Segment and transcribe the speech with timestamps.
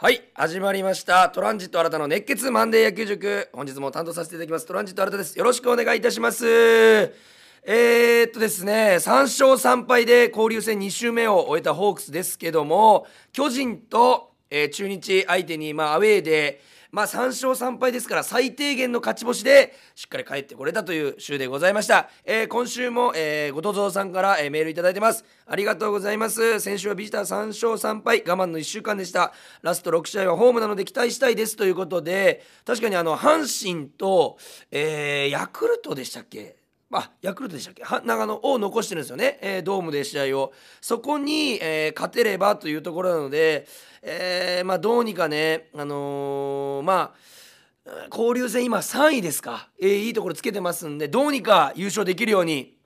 [0.00, 1.28] はい始まりました。
[1.28, 3.48] トランジット新たの熱血マンデー野球塾。
[3.52, 4.64] 本日も担当させていただきます。
[4.64, 5.36] トランジット新たです。
[5.36, 6.46] よろしくお願いいたします。
[6.46, 16.60] えー、っとですね3勝3敗で交流戦2週目を終えたホークスですけども巨人と、えー中日相手に、まあ、アウェーで
[16.90, 25.24] まあ3勝3敗ですから最低限の勝ち星でしっかり帰ってこれたという週でございました、えー今週も、えー、後藤蔵さんから、えーメールいただいてます。
[25.46, 26.60] ありがとうございます。
[26.60, 29.32] 先週はビジター3勝3敗我慢の1週間でした。
[29.62, 34.38] ラスト6試合はホームなので期待したいですということで確かにあの阪神と、
[34.70, 36.56] えーヤクルトでしたっけ？
[36.90, 37.82] あヤクルトでしたっけ？
[38.06, 40.52] 長野を残してるんですよね、えードームで試合を。
[40.80, 43.66] そこに、えー勝てればというところなので、
[44.00, 52.77] えーまあ、どうにかね、あのまあ交流戦今3位ですか、えーいいところつけてますんでどうにか優勝できるように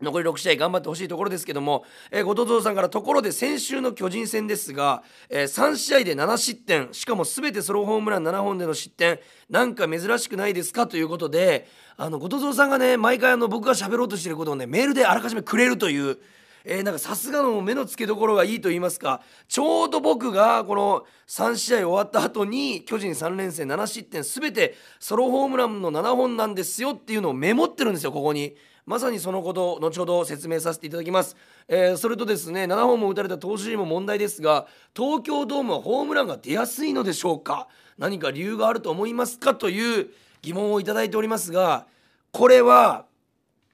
[0.00, 9.18] 残り6試合頑張ってほしいところですけども、えー、後藤蔵さんからところで先週の巨人戦ですが、えー3試合で7失点しかも全てソロホームラン7本での失点
[9.48, 16.18] なんか珍しくないですかということであの後藤蔵さんがね毎回あの僕が喋ろうとしてることをねメールであらかじめくれるという。
[16.64, 28.56] えーなんかさすがの目の付けどころがいいと言いますかちょうど僕がこの3試合終わった後に巨人3連戦7失点全てソロホームランの7本なんですよっていうのをメモってるんですよここに。
[28.90, 31.36] まさにそのこと後ほど説明させていただきます、
[31.68, 37.68] えーそれとですね7本も打たれた投手陣も問題ですが東京ドームはホームランが出やすいのでしょうか？
[37.98, 39.54] 何か理由があると思いますか？
[39.54, 40.08] という
[40.42, 41.86] 疑問をいただいておりますが
[42.32, 43.06] これは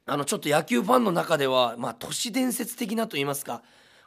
[0.04, 3.62] あのちょっと野球ファンの中ではまあ都市伝説的なと言いますか。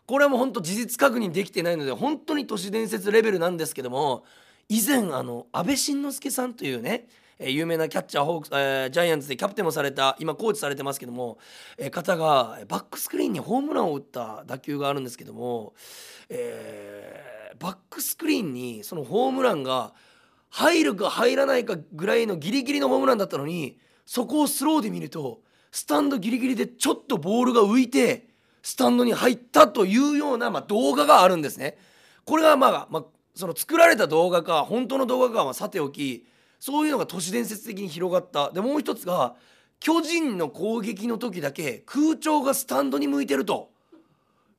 [0.06, 4.26] これはもう本当事実確認できてないので本当に都市伝説レベルなんですけども
[4.68, 7.08] 以前あの安倍晋之助さんというね
[7.40, 11.38] え有名なキャッチャーホークス、えージャイアンツでキャプテンもされた今コーチされてますけども、
[11.78, 15.74] え方がバックスクリーンにホームランを打った打球があるんですけども、
[16.30, 19.94] えーバックスクリーンにそのホームランが
[20.50, 28.30] 入るか入らないかぐらいのギリギリのホームランだったのにそこをスローで見るとスタンドギリギリでちょっとボールが浮いて
[28.64, 31.78] スタンドに入ったというような、まあ、動画があるんですね。
[32.26, 33.06] これがまあ、まあ、
[33.36, 36.26] その作られた動画か本当の動画かはさておき
[36.60, 39.36] そういうのが都市伝説的に広がったでもう一つが
[39.80, 43.72] 巨人の攻撃の時だけ空調がスタンドに向いてると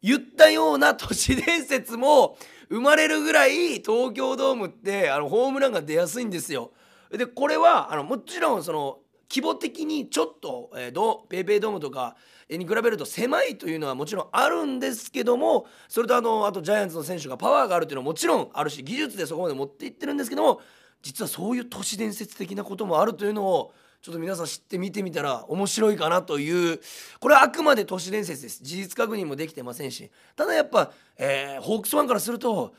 [0.03, 2.39] 言ったような都市伝説も
[2.71, 6.71] 生まれるぐらい東京ドームってあのホームランが出やすいんですよ。
[7.11, 12.17] でこれはあのもちろんその規模的にちょっと、えー、ドペイペイドームとか
[12.49, 20.61] に比べると狭いというのはもちろんあるんですけどもそれとあのあとジャイアンツの選手がパワーがあるっていうのはもちろんあるし技術でそこまで持っていってるんですけども
[21.03, 23.73] 実はそういう都市伝説的なこともあるというのを
[24.03, 26.81] ちょっと皆さん知ってみてみたら面白いかなという
[27.21, 28.63] これはあくまで都市伝説です。
[28.63, 30.11] 事実確認もできてませんし。
[30.37, 32.75] ただやっぱ、えーホークスファンからすると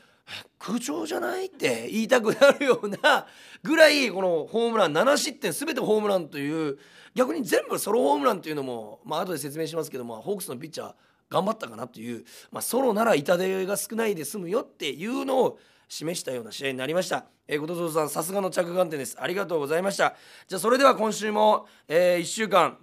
[0.58, 3.26] 空調じゃないって言いたくなるような
[3.62, 6.78] ぐらいこのホームラン7失点全てホームランという
[7.14, 10.94] 逆に全部ソロホームランというのもまあ後で説明しますけどもホークスのピッチャー
[11.28, 15.58] 頑張ったかなという、まあ、ソロなら痛手が少ないで済むよっていうのを
[15.92, 17.26] 示したような試合になりました。
[17.46, 19.16] えー、後藤さんさすがの着眼点です。
[19.20, 20.14] ありがとうございました。
[20.48, 22.78] じゃあそれでは今週も、え1週間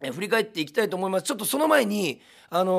[0.00, 2.20] えー振り返っていきたいと思いますちょっとその前に、
[2.50, 2.72] あの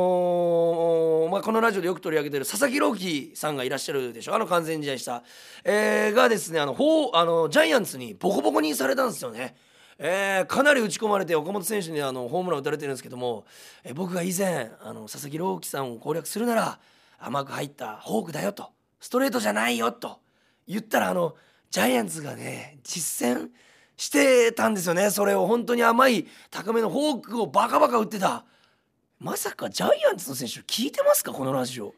[1.28, 5.24] ーまあ、このラジオでよく取り上げてる佐々木朗希さんがいらっしゃるでしょあの完全試合した、
[5.64, 9.56] えーがですねあのほうあのジャイアンツにボコボコにされたんですよね。
[10.02, 13.46] えーかなり打ち込まれて岡本選手にあのホームラン打たれてるんですけども、
[13.84, 16.80] え僕が以前あの佐々木朗希さんを攻略するなら
[17.20, 20.20] 甘く入ったフォークだよとストレートじゃないよと
[20.68, 21.36] 言ったらあの
[21.72, 23.50] ジャイアンツがね実践
[23.98, 25.10] してたんですよね。
[25.10, 28.46] それを本当に甘い高めのフォークをバカバカ打ってた。
[29.20, 31.34] まさかジャイアンツの選手聞いてますか？
[31.34, 31.90] このラジオ。
[31.90, 31.94] っ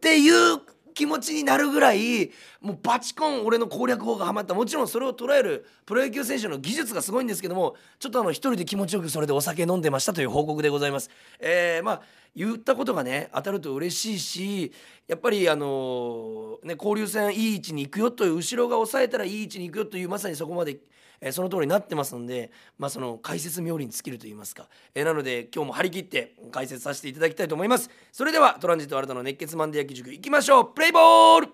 [0.00, 0.60] ていう
[0.94, 11.10] 気持ちになるぐらいもうバチコン俺の攻略法がハマったもちろんそれを捉えるプロ野球選手の技術がすごいんですけどもちょっとあの一人で気持ちよくそれでお酒飲んでましたという報告でございます。
[11.40, 12.02] えーまあ
[12.36, 14.72] 言ったことがね当たると嬉しいし
[15.06, 20.78] やっぱりあのね交流戦いい位置に行くよという後ろが抑えたらいい位置に行くよというまさにそこまで、
[21.24, 27.88] えーその通りになってますので、まあ、その解説冥利に尽きると言いますか、えーなので今日も張り切って解説させていただきたいと思います。
[28.12, 30.74] それではトランジット新たの熱血マンデー野球塾いきましょう。
[30.74, 31.48] プレイボール!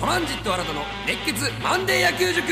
[0.00, 2.46] トランジット新たの熱血マンデー野球塾!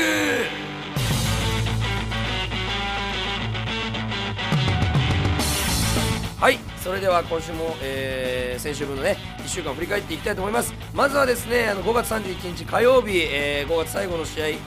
[6.39, 6.68] はい。
[6.83, 10.73] それでは今週も、えー先週分のね1週間振り返っていきたいと思います。
[10.93, 14.57] まずはですねあの5月31日火曜日、えー5月最後の試合、え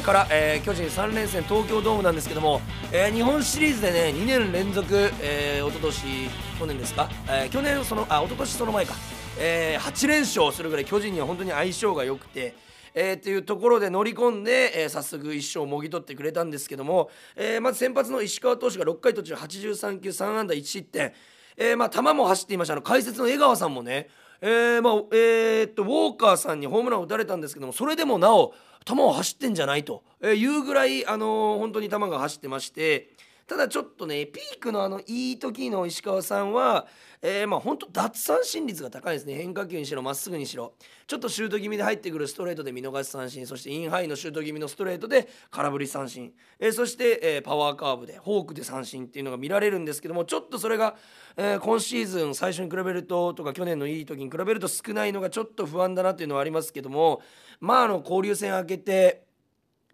[0.00, 2.60] ーから、えー巨人3連戦東京ドームなんですけども、
[2.92, 6.28] えー日本シリーズでね2年連続、えー、一昨年
[6.58, 8.94] 去年ですか、えー去年そのあ一昨年その前か。
[9.38, 12.54] えー、8連勝するぐらい巨人には本当に相性が良くて。
[12.98, 21.12] えー、っていうところで乗り込んで、えー、早速1勝をもぎ取ってくれたんですけども、えー、まず先発の石川投手が6回途中83球3安打1失点、
[21.56, 22.74] えー、まあ球も走っていました。
[22.74, 24.08] あの解説の江川さんもね
[24.40, 28.54] えーまあえー、っとウォーカーさんにホームランを打たれたんですけどもそれでもなお
[28.84, 33.08] 球を走ってんじゃないというぐらい、あのー、本当に球が走ってまして
[33.46, 36.86] ただちょっとねピークのあのいい時の石川さんは、
[37.22, 39.34] えー、まあ本当奪三振率が高いですね。
[39.34, 40.74] 変化球にしろまっすぐにしろ。
[41.06, 43.46] ちょっとシュート気味で入ってくるストレートで見逃し三振。
[43.46, 50.96] そしてインハイのシュート気味のストレートで空振り三振、えー、そして、えー、パワーカーブでフォークで三振っていうのが見られるんですけどもちょっとそれが、
[51.36, 57.22] えー、今シーズン最初に比べるととか去年のいい時に比べると少ないのがちょっと不安だなっていうのはありますけども
[57.60, 59.25] まああの交流戦明けて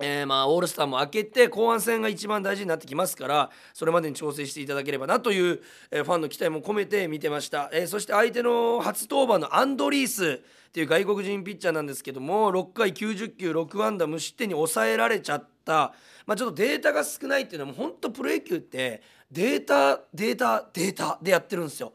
[0.04, 5.60] えー、まあオールスターも明けて後半戦が一番大事になってきますからそれまでに調整していただければなという、
[5.92, 15.92] え、ファンの期待も込めて見てました、えー、そして相手の初登板のアンドリースっていう外国人ピッチャーなんですけども6回90球6安打無失点に抑えられちゃった、
[16.26, 21.92] まあ、ちょっとデータが少ないっていうのはも本当プロ野球ってデータデータデータでやってるんですよ。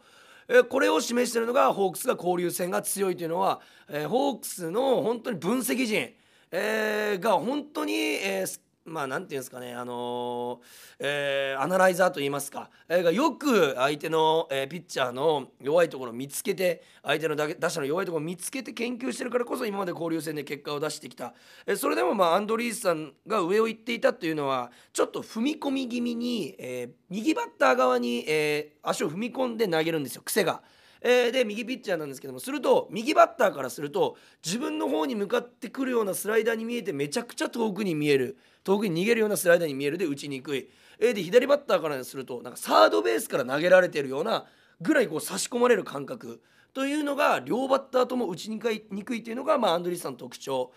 [0.70, 3.60] これを示しているのがホークスが交流戦が強いというのは、
[3.90, 6.14] えホークスの本当に分析陣。
[6.52, 21.34] えー、が本当に、えー、まあなんていうんですかねあのー、えー、アナライザーといいますか、えー、がよく相手の、えー、ピッチャーの弱いところを見つけて相手の打者の弱いところを見つけて研究してるからこそ今まで交流戦で結果を出してきた、
[21.66, 30.62] えー、それでもまあアンドリースさんが上を行っていたというのはちょっと踏み込み気味に、えー、右バッター側に、えー、足を踏み込んで投げるんですよ癖が。
[31.02, 44.46] えー、で右ピッチャーなんですけどもすると右バッターからすると自分の方に向かってくるようなスライダーに見えてめちゃくちゃ遠くに見える遠くに逃げるようなスライダーに見えるで打ちにくい、えー、で左バッターからするとなんかサードベースから投げられてるような
[44.82, 46.42] ぐらいこう差し込まれる感覚。
[46.74, 50.72] というのが両バッターとも打ちにくいにくいというのが、まあ、アンドリーさんの特徴。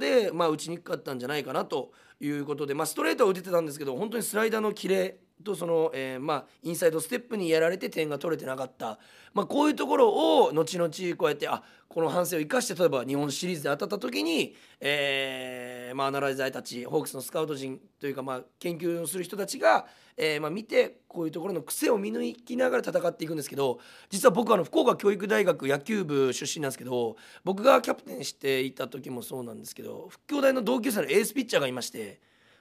[0.00, 1.92] で、まあ、打ちにくかったんじゃないかなと。
[2.20, 8.98] いうことで、まあ、ストレートは打ててたんですけど本当にスライダーのキレとその、えー、まあ、インサイドステップにやられて点が取れてなかった、
[9.34, 10.08] まあ、こういうところ
[10.44, 19.86] を後々こうやってあこの反省を生かして例えば日本シリーズで当たった時に、えーまあ、アナライザーたちホークスのスカウト陣というか、まあ、研究をする人たちが、
[20.16, 23.78] えーまあ、見てこういうところの癖を見抜きながら戦っていくんですけど
[24.10, 32.07] 実は僕はあの福岡教育大学野球部出身なんですけど僕がキャプテンしていた時もそうなんですけど福京大の同級生のエースピッチャーがいまして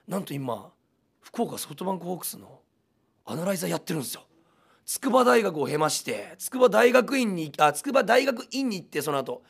[0.07, 0.71] なんと今
[1.21, 2.61] 福岡ソフトバンクホークスの
[3.25, 4.23] アナライザーやってるんですよ。
[4.85, 9.43] 筑波大学を経まして筑波大学院にあ筑波大学院に行ってその後。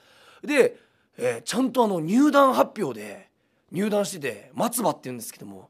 [0.43, 0.77] で、
[1.17, 3.29] えー、ちゃんとあの入団発表で
[3.71, 5.69] 入団してて松葉って言うんですけども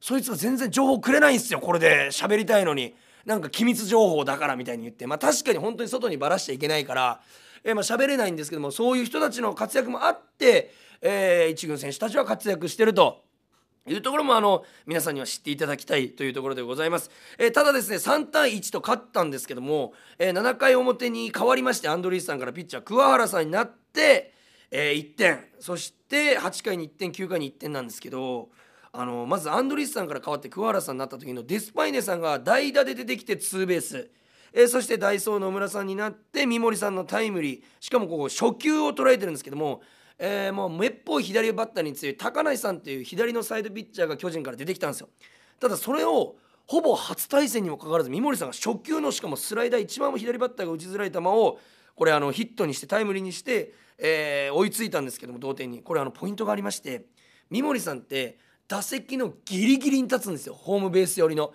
[0.00, 2.08] そいつが全然情報くれないんですよこれで。
[2.12, 2.94] 喋りたいのに。
[3.24, 5.06] なんか機密情報だからみたいに言って。
[5.06, 7.20] まあ確かに本当に外にばらしちゃいけないから、
[7.64, 13.24] えー、まあ喋れないんですけどもそういう人たちの活躍もあって、えー、一軍選手たちは活躍してると。
[13.88, 24.32] いうところもあの皆さんには知っていただきたいというところでございます、えー、ただですね3対1と勝ったんですけども、えー、7回表に変わりましてアンドリースさんからピッチャー桑原さんになって、
[24.70, 25.44] えー、1点。
[25.58, 28.50] そして8回に1点9回に1点なんですけど
[28.92, 34.10] あのまずアンドリースさんから変わって桑原さんになった時のデスパイネさんが代打で出てきてツーベース。
[34.54, 37.62] えー、そしてダイソー野村さんになって三森さんのタイムリー。
[37.80, 39.82] しかもここ初球を捉えてるんですけども
[40.24, 45.08] えー、もうめっぽい左バッターに強い高梨さんっていう左のサイドピッチャーが巨人から出てきたんですよ。
[45.58, 46.36] ただそれを
[46.68, 51.58] ほぼ初対戦にもかかわらず三森さんが初球のしかもスライダー一番左バッターが打ちづらい球を
[51.96, 55.82] これあのヒットにしてタイムリーにして、えー、追いついたんですけども同点に。
[55.82, 57.06] これあのポイントがありまして
[57.50, 58.38] 三森さんって
[58.68, 60.54] 打席のギリギリに立つんですよ。
[60.54, 61.52] ホームベース寄りの。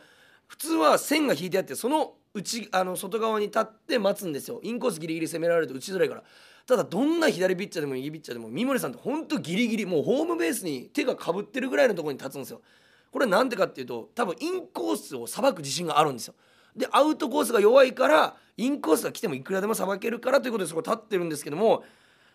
[0.48, 4.60] 普通は線が引いてあってその内あの外側に立って待つんですよ。
[4.62, 6.24] インコースギリギリ攻められると打ちづらいから。
[6.68, 12.62] ただどんな左ピッチャーでも右ピッチャーでも三森さんってほんとギリギリもうホームベースに手がかぶってるぐらいのところに立つんですよ。
[13.10, 16.36] これは何でかっていうと多分インコースをさばく自信があるんですよ。
[16.76, 21.84] でアウトコースが弱いからインコースが来てもいくらでもさばけるからということでそこ立ってるんですけども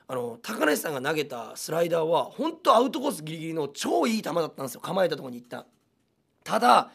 [0.09, 5.67] あの高梨さんが投げたスライダーは本当アウトコースギリギリの超いい球だったんですよ構えたところに行った。
[6.43, 6.91] ただ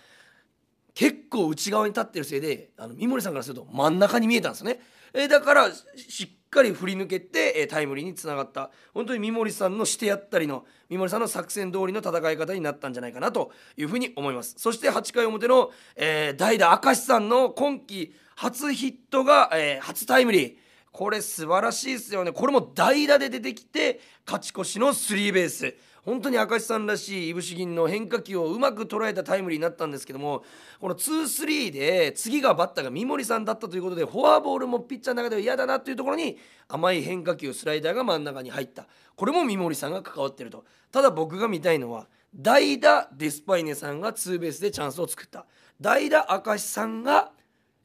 [0.95, 4.79] 結構内側に立ってるせいであの三森さんからすると真ん中に見えたんですよね。
[5.13, 8.71] えだからしっかり振り抜けて、タイムリーにつながった。
[8.93, 14.55] 本当に三森さんのしてやったりの三森さんの作戦通りの戦い方になったんじゃないかなというふうに思います。
[14.57, 20.55] そして8回表の、えー、代打明石さんの今季初ヒットが、えー、初タイムリー。
[20.91, 22.31] これ素晴らしいですよね。
[22.31, 25.75] これも代打で出てきて勝ち越しのスリーベース。
[26.07, 30.45] 本当に明石さんらしいいぶし銀の変化球をうまく捉えたタイムリーになったんですけども
[30.79, 36.37] この2-3で次がバッターが三森さんだったということでフォアボールもピッチャーの中では嫌だなというところに
[36.69, 38.87] 甘い変化球スライダーが真ん中に入った。
[39.17, 40.63] これも三森さんが関わってると。
[40.93, 45.45] ただ僕が見たいのは代打デスパイネさんがツーベースでチャンスを作った。
[45.81, 47.33] 代打明石さんが、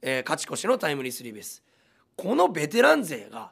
[0.01, 1.61] えー、勝ち越しのタイムリースリーベース。
[2.15, 3.51] このベテラン勢が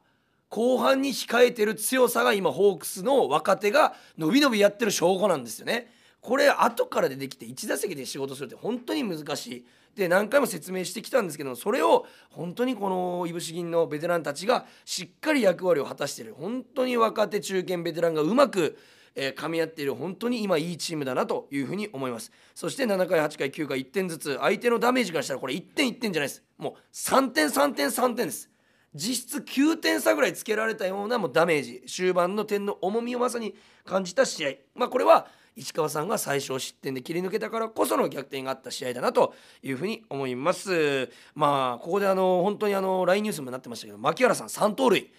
[0.51, 5.91] 後半に控えてる強さが今ホークスの若手が伸び伸びやってる証拠なんですよね。
[6.21, 9.67] これ後から出てきて1打席で仕事するって本当に難しい。
[9.95, 16.35] で何回も説明してきたんですけどそれを本当にこのいぶし銀のベテランたちがしっかり役割を果たしてる。
[16.39, 18.77] 本当に若手中堅ベテランがうまく
[19.15, 19.95] えー、噛み合っている。
[19.95, 22.33] 本当に今いいチームだなというふうに思います。
[22.55, 26.45] そして7回8回9回1点ずつ相手のダメージからしたらこれ1点1点じゃないです。
[26.59, 28.51] もう3点3点3点です。
[28.95, 31.83] 実質9点差ぐらいつけられたようなもうダメージ。
[31.87, 33.55] 終盤の点の重みをまさに
[33.85, 34.51] 感じた試合。
[34.75, 41.09] まあこれは石川さんが最小失点で切り抜けたからこその逆転があった試合だなというふうに思います。
[41.35, 45.11] まあここであの本当にあの LINE ニュースにもなってましたけど牧原さん3盗塁。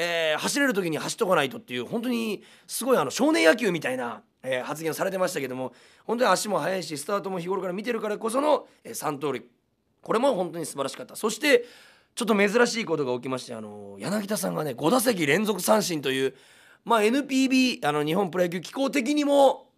[0.00, 5.72] えー、走れる時に走っとかないとっていう本当にすごいあの少年野球みたいな、えー、発言をされてましたけども
[6.04, 9.42] 本当に足も速いしスタートも日頃から見てるからこその、えー、3盗塁。
[10.00, 11.16] これも本当に素晴らしかった。
[11.16, 11.64] そして
[12.18, 16.34] ちょっと珍しいことが起きましてあの柳田さんがね5打席連続三振という
[16.84, 19.68] まあ NPB あの日本プロ野球機構的にも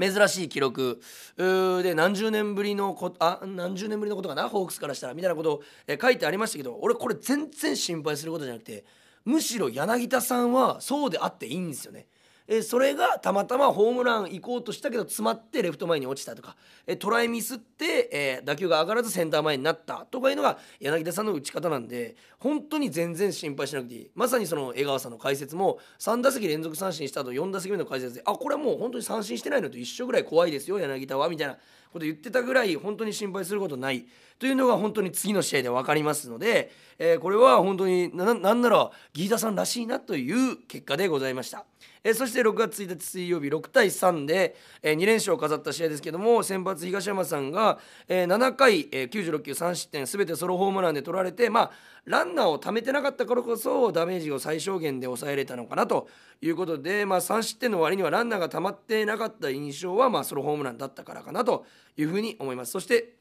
[0.00, 1.00] 珍しい記録
[1.36, 5.62] で何十年ぶりのこあ何十年ぶりのことかなホークスからしたらみたいなことを、
[6.00, 8.84] 書いてありましたけど俺これ全然心配することじゃなくて
[9.24, 12.06] むしろ柳田さんはそうであっていいんですよね。
[12.46, 24.10] えそれがたまたまホームラン行こうとしたけど詰まってレフト前に落ちたとか、えトライミスって、え打球が上がらずセンター前になったとかいうのが柳田さんの打ち方なんで本当に全然心配しなくていい。
[24.14, 34.06] まさにその江川さんの解説も3打席連続三振した後4打席目の解説であこれはもう本当に三振してないのと一緒ぐらい怖いですよ柳田はみたいなこと言ってたぐらい本当に心配することない。
[34.38, 41.64] というのが本当に次の試合で分かりますので、えー、これは本当になんならギータさんらしいなという結果でございました。
[42.02, 51.70] えー、そして6月1日水曜日6対3で、えー、2連勝を飾った試合ですけども先発東山さんが、えー、7回、えー、96球3失点全てソロホームランで取られてまあ
[52.04, 56.08] ランナーを貯めてなかったからこそダメージを最小限で抑えれたのかなと
[56.42, 61.64] いうことで、まあ、3失点の割にはランナーが溜まってなかった印象は、まあ、ソロホームランだったからかなと
[61.96, 62.72] いうふうに思います。
[62.72, 63.14] そして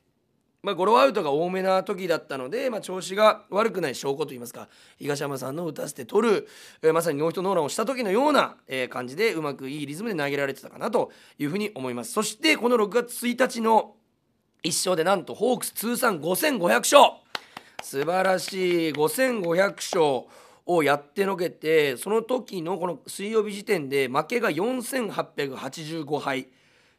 [0.63, 6.47] まあ、ゴロアウトが多めな時だったので、まあ、調子が悪くない証拠といいますか東山さんの打たせて取る、
[6.81, 12.13] えー、まさにノーヒットノーランをした時のような、えー、感じでうまくいいリズムで投げられてたかなというふうに思います。
[12.13, 13.95] そしてこの6月1日の
[14.63, 17.19] 1勝でなんとホークス通算5500勝。
[17.81, 18.93] 素晴らしい。
[18.93, 20.29] 5500勝
[20.65, 26.47] をやってのけてその時のこの水曜日時点で負けが4885敗。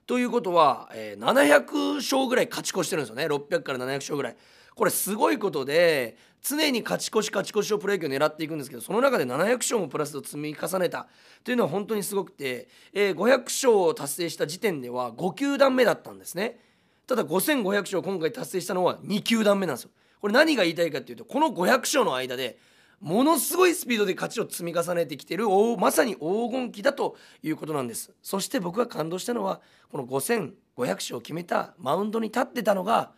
[0.06, 3.26] ということは、えー、700勝ぐらい勝ち越してるんですよね。
[3.26, 4.36] 600から700勝ぐらい。
[4.74, 11.06] これすごいことで常に勝ち越し勝ち越しをプロ野球を狙っていくんですけどその中で700勝もプラスを積み重ねた。
[11.44, 16.58] というのは本当にすごくて、えー、500勝を達成した時点では5球団目だったんですね。
[17.06, 19.90] ただ5500勝今回達成したのは2球団目なんですよ。
[20.20, 22.58] これ何が言いたいかっていうとこの500勝の間で
[23.04, 25.46] ものすごいスピードで勝ちを積み重ねてきてる
[25.78, 28.10] まさに黄金期だということなんです。
[28.22, 29.60] そして僕が感動したのは
[29.92, 30.54] この5500
[30.94, 33.12] 勝を決めたマウンドに立ってたのが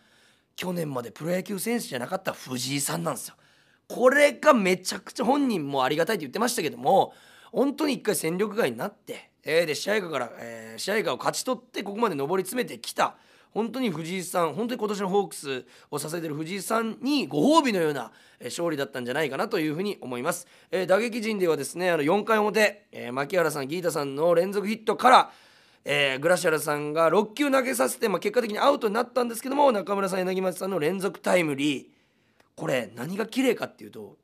[0.57, 3.37] 去年までプロ野球選手じゃなかった藤井さんなんですよ。
[3.87, 7.12] これがめちゃくちゃ本人もありがたいと言ってましたけども
[7.52, 13.16] 本当に一回戦力外になって、えー、で試合から、え、試合を勝ち取ってここまで上り詰めてきた。
[13.56, 18.12] 本当に藤井さん本当に今年のホークスを支えている藤井さんにご褒美のような
[18.44, 25.30] 勝利だったんじゃないかなというふうに思います、えー、打撃陣ではですねあの4回表、えー、牧原さんギータさんの連続ヒットから
[25.88, 31.86] えー、グラシアルさんが6球投げさせて、まあ、結果的にアウトになったんですけども中村さん柳町さんの連続タイムリー。
[32.56, 34.16] これ何が綺麗かっていうと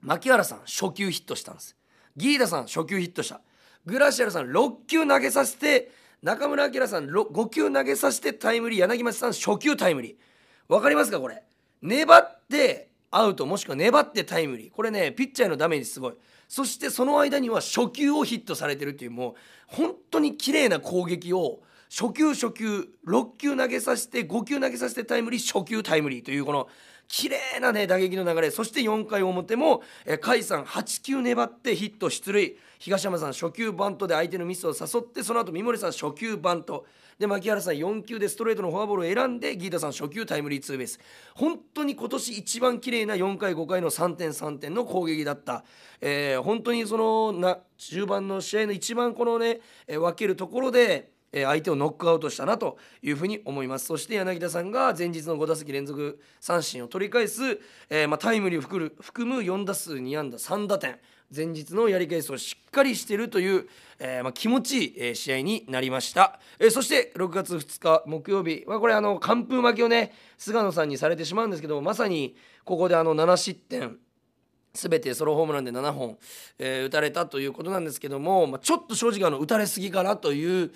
[0.00, 1.76] 牧原さん初球ヒットしたんです。
[2.16, 3.40] ギータさん初球ヒットした。
[3.84, 5.90] グラシアルさん6球投げさせて
[6.24, 10.14] 中村晃さん5球投げさせてタイムリー柳町さん初球タイムリー。
[10.68, 11.42] 分かりますかこれ？
[11.82, 14.70] 粘ってアウトもしくは粘ってタイムリー。
[14.70, 16.14] これねピッチャーのダメージすごい。
[16.48, 19.34] そしてその間には初球をヒットされてるっていうもう
[19.66, 26.68] 本当に綺麗な攻撃を初球初球6球投げさせて5球投げさせてタイムリー初球タイムリーというこの
[27.06, 28.50] 綺麗なね打撃の流れ。
[28.50, 32.56] そして4回表も、甲斐さん8球粘ってヒット出塁。
[32.78, 36.86] 東山さん初球バントで相手のミスを誘ってその後三森さん初球バント。
[37.18, 40.98] で牧原さん4球でストレートのフォアボールを選んでギータさん初球タイムリーツーベース。
[41.34, 45.64] 本当に今年一番綺麗な4回5回の3点3点の攻撃だった、
[46.00, 53.86] えー、本当にそのな中盤の試合の一番このね、えー、分けるところで相手をノックアウトしたなというふうに思います。
[53.86, 57.58] そして柳田さんが前日の5打席連続三振を取り返す、
[57.90, 60.98] えー、まあ、タイムリーを含む4打数2安打3打点。
[61.34, 63.66] 前日のやり返しをしっかりしているという、
[63.98, 68.64] えー、まあ、気持ちいい、え試合になりました、えー、そして6月2日木曜日。
[68.66, 73.98] はこれあの完封負けをね菅野さんにされてしまうんですけどまさにここであの7失点
[74.74, 76.18] 全てソロホームランで7本、
[76.58, 80.72] えー、打たれたということなんですけども、まあ、ちょっと正直あの打たれすぎかなという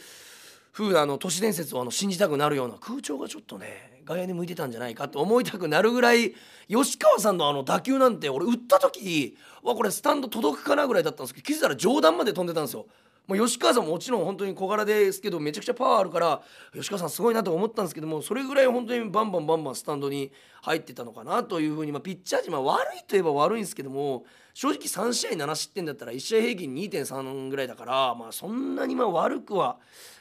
[0.72, 6.34] 風なあの都市伝説をあの信じたくなるような空調がちょっとね外野に向いてたんじゃないかと思いたくなるぐらい
[6.66, 12.86] 吉川さんのあの打球なんて俺打った時わこれスタンド届くかなぐらいだったんですけど気づいたら上段まで飛んでたんですよ。
[13.26, 16.40] もう吉川さんももちろん本当に小柄ですけどめちゃくちゃパワーあるから
[16.72, 24.24] 吉川さんすごいなと思ったんですけどもそれぐらい本当にバンバンバンバンスタンドに入ってたのかなというふうに、まあ、ピッチャー陣、まあ、悪いといえば悪いんですけども
[24.54, 29.76] 正直3試合7失点だったら1試合平均2.3ぐらいだから、まあ、そんなにまあ悪くは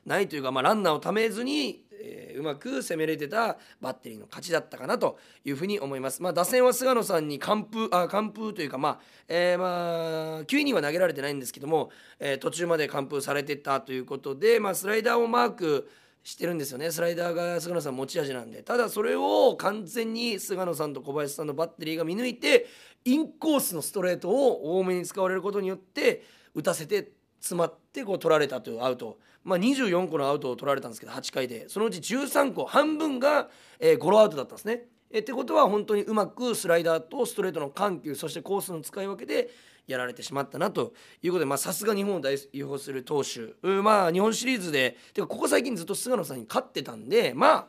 [0.06, 6.22] ないというか、まあ、ランナーをためずにえー、うまく攻めれてたバッテリーの勝ちだったかなというふうに思います。
[6.22, 11.90] まあ、打線は菅野さんに完封あ完封というか、まあえー、まあ9イニングは投げられてないんですけども、
[12.20, 15.90] えー、途中まで完封されてたということで、まあ、スライダーをマーク
[16.24, 16.92] してるんですよね。
[16.92, 18.62] スライダーが菅野さん持ち味なんで。
[18.62, 22.68] ただそれを完全に菅野さんと小林さんのバッテリーが見抜いて
[23.06, 26.24] インコースのストレートを多めに使われることによって
[26.54, 33.48] 打たせて詰まってこう取られたというアウト、まあ、24個のアウトを取られたんですけど8回でそのうち13個半分が、
[33.80, 34.84] えー、ゴロアウトだったんですね。
[35.10, 39.50] えってことは本当にうまくスライダーとストレートの緩急そしてコースの使い分けで
[39.88, 47.68] やられてしまったなということでさすが日本を代表する投手まあ日本シリーズでてかここ最近ずっと菅野さんに勝ってたんでまあ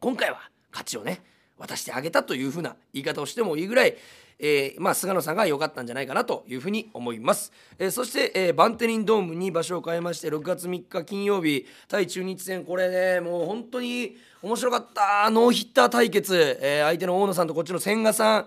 [0.00, 1.22] 今回は勝ちをね
[1.58, 3.96] 渡してあげたというふうな言い方をしてもいいぐらい
[4.38, 18.46] えー、まあ、菅野さんが良かったんじゃないかなというふうに思います、えー、そして、えー、バンテリンドームに場所を変えまして6月3日金曜日対中日戦これねもう本当に面白かったノーヒッター対決、え相手の大野さんとこっちの千賀さん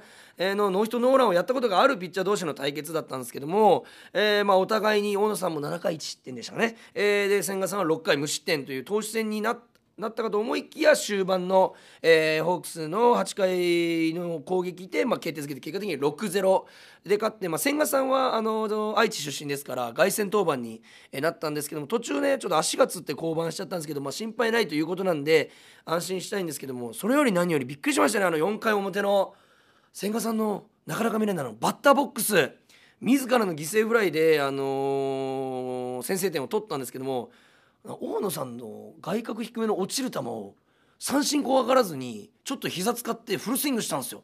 [0.55, 9.57] のノーヒットノーランをやったことがあるピッチャー同士の対決だったんですけども、えー、まあお互いに大野さんも7回1失点でしたね、えー、で千賀さんは6回無失点という投手戦にな
[9.99, 16.63] なったかと思いきや終盤の、えー、ホークスの8回の攻撃で、まあ、決定づけて結果的に6-0
[17.05, 20.81] で勝って、まあ、千賀さんはあの愛知出身ですから凱旋登板に
[21.21, 25.51] なったんですけども途中ねちょっと足がつって降板しちゃったんですけど、まあ、心配ないということなんで
[25.85, 29.33] 安心したいんですけどもそれより何よりびっくりしましたねあの4回表の
[29.91, 32.51] 千賀さんのなかなか見れないのバッターボックス。
[33.01, 37.31] 自らの犠牲フライで、あのー、先制点を取ったんですけども
[37.83, 40.55] 大野さんの外角低めの落ちる球を
[40.99, 44.23] 三振怖がらずにちょっと膝使ってフルスイングしたんですよ。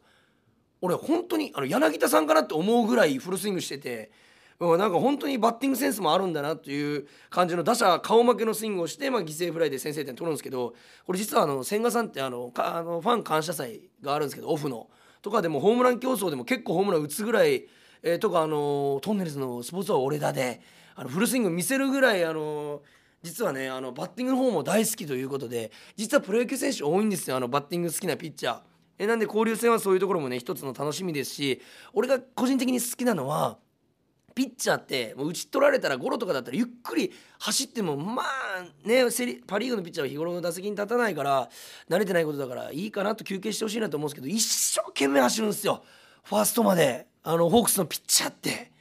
[0.82, 4.12] 俺本当にあの柳田さんかなって思うぐらいフルスイングしてて、
[4.60, 14.88] うん、なんか本当にバッティングセンスもあるんだなという感じの打者顔負けのスイングをして、まあ、犠牲フライで先制点取るんですけどこれ実はあの千賀さんってあのかあのファン感謝祭があるんですけどオフの
[15.22, 17.66] とかでもホームラン競争でも結構ホームラン打つぐらい、
[18.04, 20.62] えー、とかあのトンネルズのスポーツは俺だで
[20.96, 22.82] あのフルスイング見せるぐらいあの
[23.26, 28.60] 実はねあのバッティングの方も大好きということで実はプロ野球選手多いんですよあのバッティング好きなピッチャー。
[28.98, 31.62] えなんで交流戦はそういうところもね一つの楽しみですし
[31.92, 33.58] 俺が個人的に好きなのは
[34.34, 39.04] ピッチャーってもう打ち取られたらゴロとかだったらゆっくり走ってもまあね
[39.48, 41.50] パ・リーグのピッチャーは日頃の打席に立たないから
[41.90, 45.84] 慣れてないことだからいいかなと休憩してほしいなと思うんですけど一生懸命走るんですよ。
[46.24, 47.08] ファーストまで。
[47.28, 48.72] あのホークスのピッチャーって。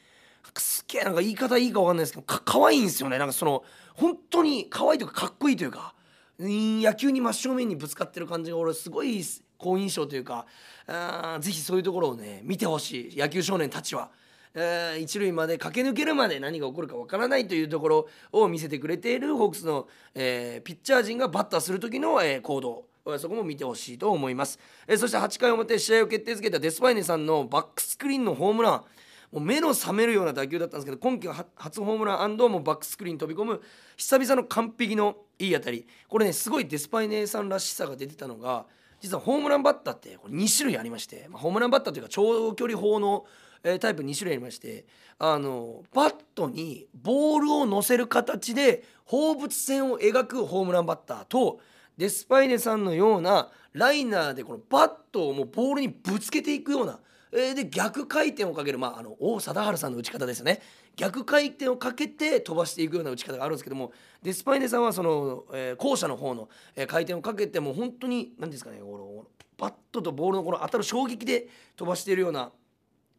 [0.61, 3.18] すげえなんか言い方いいか分かんないですけどか可愛いんですよね。
[3.18, 5.94] なんかその本当に可愛いというかかっこいいというか
[6.38, 9.22] 野球に真正面にぶつかってる感じが俺すごい
[9.57, 10.46] 好印象というか
[10.87, 13.16] あぜひそういうところをね見てほしい。
[13.16, 14.11] 野球少年たちは。
[14.57, 22.85] えー、一塁まで駆け抜けるまで何が起こるかわからないというところを見せてくれているホークスの、えー、ピッチャー陣がバッターする時の、えー、行動。
[23.18, 28.85] そこも見てほしいと思います、えー、そして8回表試合を決定づけたデスパイネさんのバックスクリーンのホームラン。
[29.34, 33.60] もう目の覚めるような打球だったんですけど今季は初ホームランもバックスクリーン飛び込む
[33.96, 35.88] 久々の完璧のいい当たり。
[36.08, 38.64] これねすごいデスパイネさんらしさが出てたのが
[39.00, 43.26] 実はホームランバッターってこれ2種類ありまして、まあ、ホームランバッターというか長距離砲の、
[43.64, 44.84] えタイプ2種類ありまして
[45.18, 51.60] あのバットにボールを乗せる形で放物線を描くホームランバッターと
[51.96, 57.00] デスパイネさんのようなライナーでこのバットをもうボールにぶつけていくような、
[57.34, 60.60] え、で逆回転をかける、まあ、あの王貞治さんの打ち方ですよね。
[60.96, 63.92] 逆回転をかけて飛ばしていくような打ち方があるんですけども
[64.22, 68.80] デスパイネさんはその、えー、後者の方の、えー、回転をかけても本当に何ですかね
[69.58, 72.52] バットとボールのこの当たる衝撃で飛ばしているような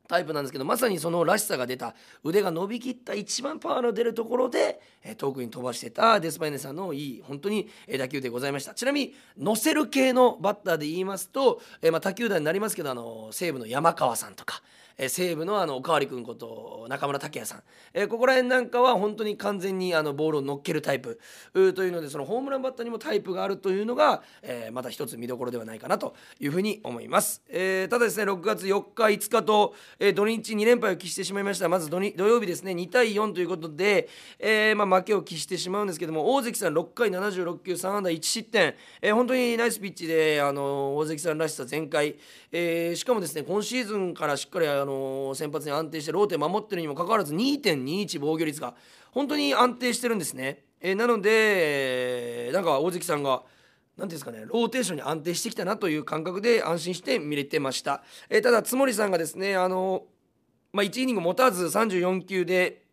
[0.07, 1.95] タイプなんですけどまさにそのらしさが出た。
[2.23, 6.19] 腕が伸びきった一番パワーの出るところで、え遠くに飛ばしてた。
[6.19, 8.73] デスパイネさんのいい本当に打球でございました。
[8.73, 14.61] ちなみに乗せる系のバッターで言いますと、えまあ、他球団になりますけどあの西武の山川さんとか。
[14.97, 21.19] え西武のあのおかわり君こと中村拓也さん、えここら辺なんかは本当に完全にあのボールを乗っけるタイプ。
[21.53, 31.67] というのでそのホームランバッターにもタイプがあるというのが、えまた一つ見どころではないかなというふうに思います、えただですね6月4日5日と、え土日2連敗を喫してしまいました。
[31.67, 34.07] まず土曜日ですね2対4ということで、
[34.39, 42.15] え、ま、負けを喫してしまうんですけども大関さん6回76球3安打1失点、え、本当にナイスピッチであの大関さんらしさ全開、
[42.57, 48.75] えー、しかもですね今シーズンからしっかりあの先発に安定してローテ守ってるにもかかわらず2.21防御率が
[49.11, 50.63] 本当に安定してるんですね。
[50.79, 53.43] えー、なのでなんか大関さんが
[53.97, 60.03] 何ですかねローテーションに安定してきたなという感覚で安心して見れてました、え、ただ津森さんがですねあの、
[60.71, 62.83] まあ、1イニング持たず34球で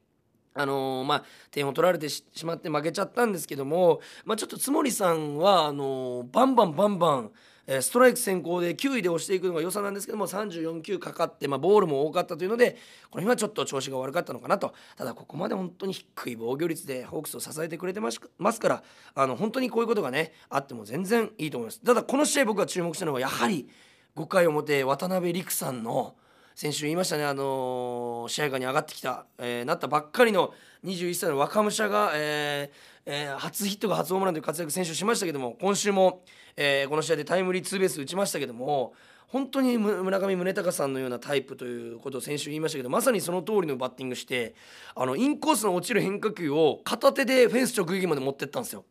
[0.54, 7.30] あのー、まあ、点を取られてしまって負けちゃったんですけども、まあ、ちょっと津森さんはあのー、バンバンバンバン
[7.66, 12.76] ストライク先行で9位で押していくのが良さなんですけども34球かかって、まあ、ボールも多かったというので
[13.10, 14.74] この日はちょっと調子が悪かったのかなと。
[14.96, 18.82] ただここまで本当に低い防御率でホークスを支えてくれてますから
[19.14, 21.80] あの本当にこういうことがねあっても全然いいと思います。
[21.80, 23.68] ただこの試合僕が注目したのはやはり
[24.16, 26.16] 5回表渡辺陸さんの
[26.54, 30.52] 先週言いましたね、あのー、試合下に上がってきた、えー、なったばっかりの
[30.84, 36.22] 21歳の若武者が、えーえー、初ヒットが初ホームランという活躍選手しましたけども今週も、
[36.56, 38.92] えー、この試合でタイムリーツーベース打ちましたけども
[39.28, 44.54] 本当に村上宗隆さんのようなタイプということを先週言いましたけどまさにその通りのバッティングして
[44.94, 48.84] あのインコースの落ちる変化球を片手でフェンス直撃まで持ってったんですよ。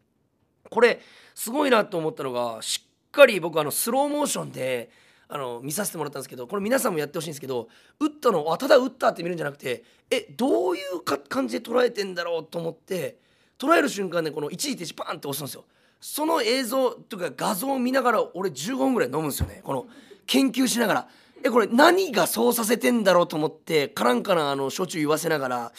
[0.72, 1.00] これ
[1.36, 4.90] すごいなと思ったのがしっかり僕あのスローモーションで
[5.34, 7.70] あの見させてもらったんですけどこれ皆さんもやってほしいんですけど
[8.02, 13.16] 打ったのあただ打ったって見るんじゃなくてえどういう感じで捉えてんだろうと思って
[13.58, 15.64] 捉える瞬間でこの一時停止パンって押すんですよ。
[16.02, 19.86] その映像とか画像を見ながら俺15分ぐらい飲むんですよねこの
[20.26, 21.08] 研究しながら
[21.44, 25.72] えこれ何がそうさせてんだろうと思ってカランカランあの焼酎言わせながら、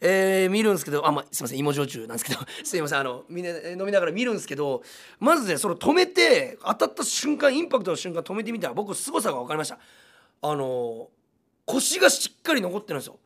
[0.00, 4.82] えー、見るんですけどあ、まあ、すいません芋焼酎なんですけど すいませんあのみんな飲みながら見るんですけど
[5.18, 9.78] まずねその止めて当たった瞬間インパクトの瞬間止めてみたら僕凄さが分かりました。
[10.42, 11.08] あの
[11.66, 13.18] 腰がしっかり残ってるんですよ。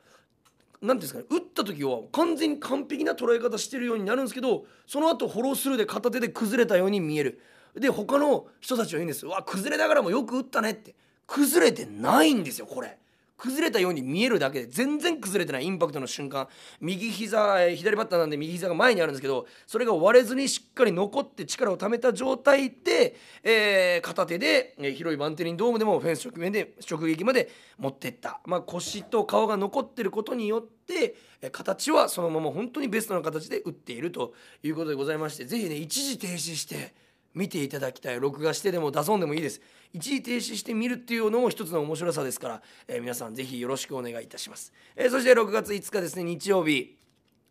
[0.82, 7.40] 何ですかね打った時は完全に完璧な捉え方してるようになるんですけどその後フォロースルーで片手で崩れたように見える。
[7.74, 9.26] で他の人たちは言うんです。
[9.26, 10.94] うわ崩れながらもよく打ったねって。
[11.26, 12.98] 崩れてないんですよこれ。
[13.36, 14.66] 崩れたように見えるだけで。
[14.66, 15.64] 全然崩れてない。
[15.64, 16.48] インパクトの瞬間。
[16.80, 34.32] 右膝左バッターなんで右膝が前にあるんですけどそれが割れずにしっかり残って力をためた状態で、えー、片手で、えー、広いバンテリンドームでもフェンス直面で直撃まで持っていった、まあ、腰と顔が残ってることによって、えー、形はそのまま本当にベストな形で打っていると
[34.62, 36.94] いうことでございまして是非ね一時停止して
[37.34, 38.20] 見ていただきたい。
[38.20, 39.60] 録画してでも出そうでもいいです。
[39.94, 46.96] 一時停止して見るっていうのも一つの面白さですから、えー、皆さんぜひよろしくお願いいたします、えー、そして6月5日ですね日曜日、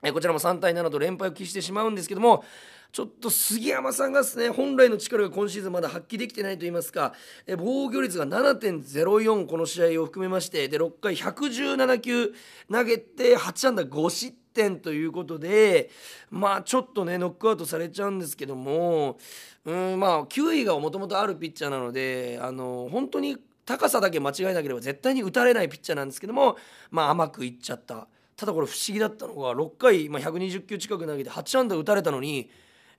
[0.03, 2.43] えー、こちらも3対7と連敗を喫してしまうんですけども
[2.91, 7.13] ちょっと杉山さんがですね本来の力が今シーズンまだ発揮できてないと言いますか、
[7.47, 12.35] え防御率が7.04この試合を含めましてで6回117球
[12.71, 14.42] 投げて8安打5失点。
[14.53, 15.89] 点ということで
[16.29, 19.17] まあちょっとねノックアウトされちゃうんですけども
[19.65, 26.57] うんまあ球威がもともとあるピッチャーなのであの本当に高さだけ間違えなければ絶対に打たれないピッチャーなんですけども
[26.91, 32.49] まあ甘くいっちゃったただこれ不思議だったのが6回、まあ、120球近く投げて8安打打たれたのに、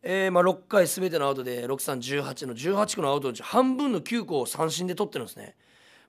[0.02, 5.54] えー、まあ6回全てのアウトで6318の18個のアウトのうち半分の9個を三振で取ってるんですね。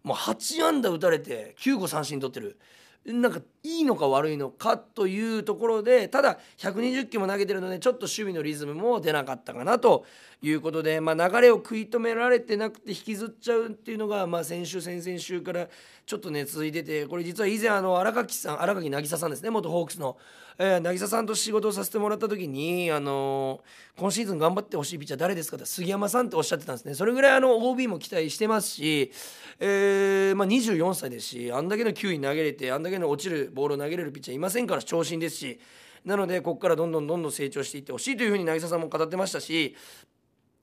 [0.03, 2.57] もう8安打打たれて9個三振取ってる。
[3.05, 10.05] なんかいいのか悪いのかというところでただ120球も投げてるのでちょっと守備のリズムも出なかったかなと
[10.47, 15.67] いうことで、まあ、流れを食い止められてなくて引きずっちゃうっていうのが、まあ、先週先々週から
[16.05, 20.17] ちょっとね続いててこれ実は以前あの荒垣さん荒垣渚さんですね元ホークスの、
[20.57, 26.93] えー、渚さんと仕事をさせてもらった時に、あのー、今シーズン頑張ってほしいピッチャー誰ですかって杉山さんっておっしゃってたんですね。
[26.93, 29.11] それぐらいあの OB も期待してますし、
[29.59, 35.59] えーまあ、24歳ですしあんだけの球威投げれてあんだけの落ちるボールを投げれるピッチャーいませんから長身ですし
[36.05, 39.75] なのでここからどんどんどんどん成長していってほしいというふうに渚さんも語ってましたし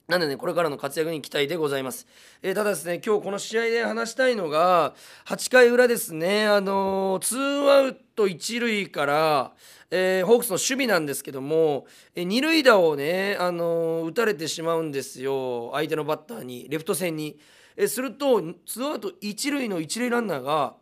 [0.09, 2.07] なんでね、これからの活躍に期待でございます。
[2.43, 4.95] えーただですね、今日この試合で話したいのが、
[5.27, 9.53] 8回裏ですね、あのー、ツーアウト1塁から、
[9.91, 11.87] えーホークスの守備なんですけども、
[12.17, 17.39] えー二塁打をね、あのー打たれてしまうんですよ、相手のバッターに、レフト線に。
[17.77, 20.75] えすると、ツーアウト1塁の1塁ランナーが、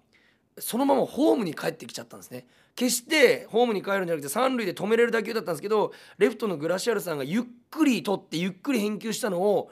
[0.58, 2.46] そのままホームに帰ってきちゃったんですね
[2.80, 9.70] 決してホームに帰るんじゃなくて三塁で止めれる打球だったんですけどレフトのグラシアルさんがゆっくり取ってゆっくり返球したのを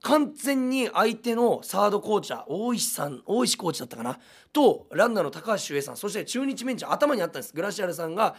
[0.00, 4.18] 完全に相手のサードコーチャー大石さん大石コーチだったかな
[4.54, 7.52] とランナーの高橋周平さんそして中日ベンチ頭にあったんです。
[7.52, 8.36] グラシアルさんが守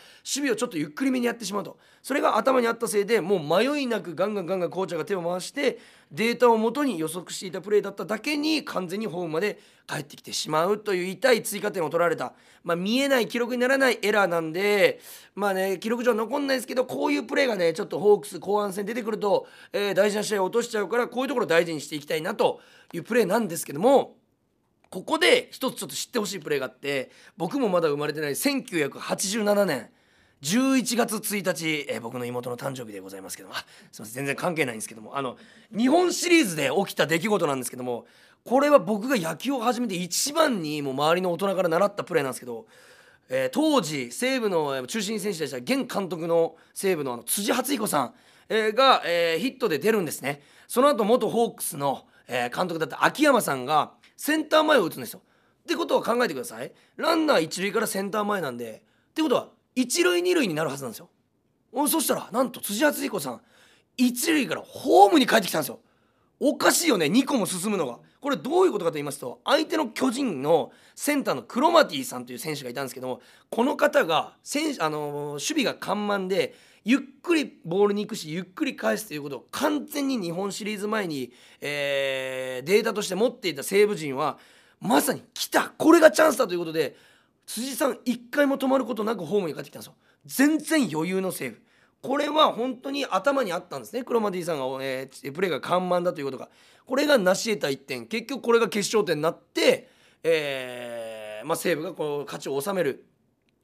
[0.47, 1.77] 備をちょっとゆっくりめにやってしまうと。
[2.01, 5.77] それが頭にあったせいでもう迷いなくガンガンガンガンコーチャーが手を回して
[6.11, 14.99] データをもとに予測していたプレーだっただけに完全にホームまで帰ってきてしまうという痛い追加点を取られた、まあ、見えない記録にならないエラーなんで
[15.35, 22.61] まあね記録上残んないですけどこういうプレーがねちょっとホークス後半戦出てくると、えー大事な試合を落としちゃうからこういうところを大事にしていきたいなと
[22.93, 24.15] いうプレーなんですけども
[24.89, 29.89] ここで一つちょっと知ってほしいプレーがあって僕もまだ生まれてない1987年。
[30.41, 33.55] 11月1日、えー僕の妹の誕生日でございますけども。
[33.91, 34.13] すいません。
[34.13, 35.17] 全然関係ないんですけども。
[35.17, 35.37] あの
[35.75, 38.05] 日本シリーズで起きた出来事なんですけども
[38.45, 42.67] これは僕が野球を始めて一番にもう周りの大人から習ったプレーなんですけど、
[43.29, 48.13] えー当時西武の中心選手でした現監督の西武のあの辻初彦さん、
[48.47, 50.41] えが、えヒットで出るんですね。
[50.67, 55.21] その後元ホークスの、え監督だった秋山さんがセンター前を打つんですよ。
[55.63, 56.71] ってことは考えてください。
[56.95, 58.83] ランナー一塁からセンター前なんで。
[59.09, 61.09] ってことは一塁二塁になるはずなんですよ。
[61.87, 63.41] そしたらなんと辻敦彦さん
[63.95, 65.79] 一塁からホームに帰ってきたんですよ。
[66.39, 67.99] おかしいよね2個も進むのが。
[68.19, 84.39] これどういうことかと言いますと相手の巨人のセンターのクロマティさんという選手がいたんですけどもこの方が選手あの守備が緩慢でゆっくりボールに行くしゆっくり返すということを完全に日本シリーズ前に、えーデータとして持っていた西武陣は
[84.81, 86.95] まさに来たこれがチャンスだということで
[87.47, 89.95] 辻さん一回も止まることなくホームに帰ってきたんですよ。
[90.25, 91.61] 全然余裕のセーフ。
[92.01, 94.03] これは本当に頭にあったんですね。
[94.03, 96.49] クロマティさんが、えープレーが緩慢だということが。
[96.85, 98.05] これが成し得た1点。
[98.05, 99.89] 結局これが決勝点になって、
[100.23, 103.05] えーまあ、西武がこう勝ちを収める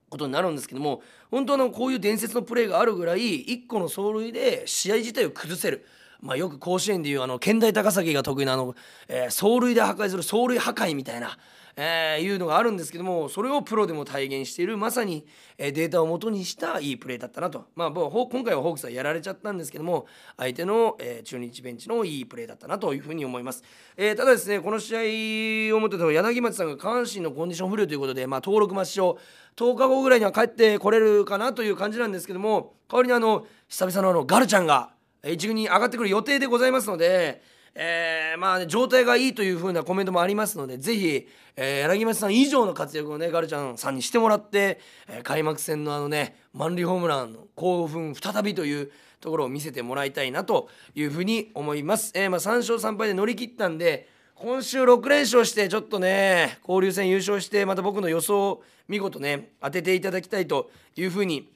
[0.09, 5.85] ことになるんですけども本当のこういう伝説のプレーがあるぐらい1個の走塁で試合自体を崩せる。
[6.21, 8.75] まあ、よく甲子園でいうあの県大高崎が得意なあの、
[9.09, 11.37] えー走塁で破壊する走塁破壊みたいな、
[11.75, 15.25] えーいうのがあるんですけどもそれをプロでも体現しているまさに、
[15.57, 20.05] えーデータを元にしたいいプレーだったなと、まあ、今回はホークスはやられちゃったんですけども
[20.37, 23.63] 相手の、えー中日ベンチのいいプレーだったなというふうに思います、
[23.97, 29.17] えーただですねこの試合をもって柳町さんが下半身のコンディション不良ということで、まあ、登録抹消
[29.55, 34.91] 10日後ぐらいには帰ってこれるかなという感じなんですけども代わりにあの久々のあのガルちゃんが
[35.23, 37.41] えー一軍に上がってくる予定でございますので、
[37.75, 52.11] えーまあね、状態がいいというふうなコメントもありますのでぜひ、えー柳町さん以上の活躍をねガルちゃんさんにしてもらって、えー開幕戦のあのね満塁ホームランの興奮再びというところを見せてもらいたいなというふうに思います。
[52.13, 61.49] えーまあ、3勝3敗で乗り切ったんで今週6連勝してちょっとね交流戦優勝してまた僕の予想を見事ね当てていただきたいというふうに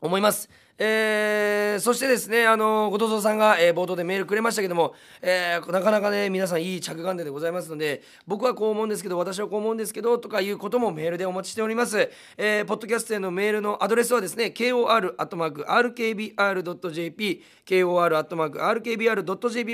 [0.00, 0.48] 思います。
[0.84, 15.12] えーそしてですね、あの後藤蔵さんが、えー冒頭でメールくれましたけども、えーなかなかね皆さんいい着眼点でございますので僕はこう思うんですけど私はこう思うんですけどとかいうこともメールでお待ちしております、えーポッドキャストへのメールのアドレスはですね kor.rkbr.jp
[17.64, 19.04] kor.rkbr.jp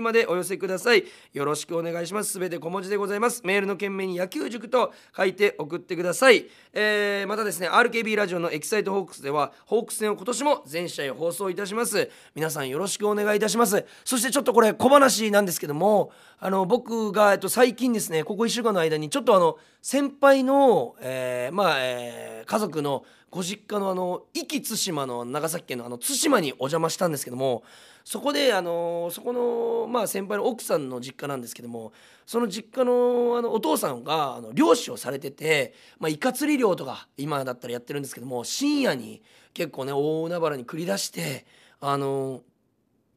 [0.03, 1.05] までお寄せください。
[1.33, 2.33] よろしくお願いします。
[2.33, 3.40] すべて小文字でございます。
[3.44, 12.11] メールの件名に野球塾と書いて送ってください、えーまたですね RKB ラジオのエキサイトホークスではホークス戦を今年も全試合放送いたします。
[12.35, 13.85] 皆さんよろしくお願いいたします。
[14.05, 27.63] そしてちょっとこれ小話なんですけどもあの僕が、えっと、最近ですねここ1週間の間にちょっとあの先輩の、えーまあ、えー家族のご実家のあの壱岐対馬の長崎県のあの対馬にお邪魔したんですけども
[28.09, 31.92] そこであのそこの、まあ、先輩の奥さんの実家なんですけども
[32.25, 39.21] その実家のあのお父さんがあの漁師をされてて、まあ、イカ釣り漁とか今だったらやってるんですけども深夜に
[39.53, 41.44] 結構ね大海原に繰り出して
[41.83, 42.40] あの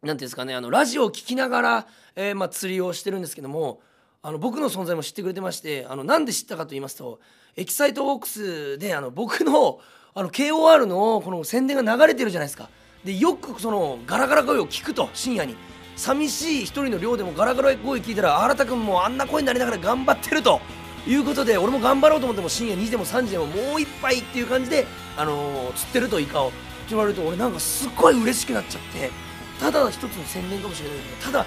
[0.04, 3.80] なんていうんですかねあのラジオを聞きながら、えまあ、釣りをしてるんですけども
[4.22, 7.22] あの僕の存在も知ってくれてましてあのなんで知ったかと言いますと
[7.56, 9.80] エキサイトオークスであの僕の
[10.14, 12.68] あの KOR のこの宣伝が流れてるじゃないですか。
[13.04, 15.56] でよくそのガラガラ声を聞くと深夜に。
[15.98, 20.60] 寂しい一人の寮でもガラガラ声聞いたら新田君もあんな声になりながら頑張ってると
[21.06, 24.88] いうことで俺も頑張ろうと思っても深夜2時でも3時でももう一杯っていう感じで、
[25.18, 26.58] あのー釣ってるとイカをって
[26.90, 29.12] 言われると俺なんかすっごい嬉しくなっちゃって
[29.60, 31.46] ただ一つの宣伝かもしれないけどただ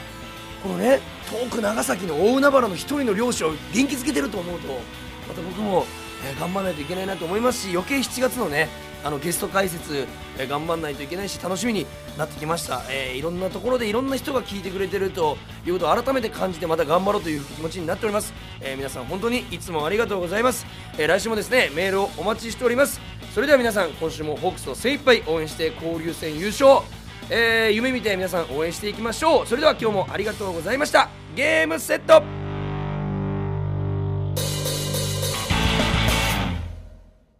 [0.62, 4.68] このね遠く長崎の大海原の一人の漁師を元気づけてると思うと
[5.28, 5.86] また僕も、
[6.26, 8.68] えー頑張らないといけないなと思いますし余計7月のね
[9.04, 10.06] あのゲスト解説、
[10.38, 11.86] えー頑張らないといけないし楽しみに
[12.18, 20.66] なってきました、えーいろんなところでいろんな人が聞いてくれてるということを改めて感じてまた頑張ろうという気持ちになっております、えー皆さん本当にいつもありがとうございます、
[20.98, 23.00] え来週もですねメールをお待ちしております。
[23.34, 26.82] それでは皆さん今週もホークスを精一杯応援して交流戦優勝。
[27.30, 29.46] え夢見て皆さん応援していきましょう。
[29.46, 31.08] それでは今日もありがとうございました。
[31.34, 32.43] ゲームセット